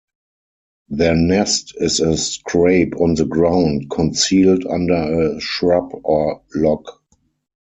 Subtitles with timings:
[0.89, 4.95] Their nest is a scrape on the ground concealed under
[5.35, 6.87] a shrub or log.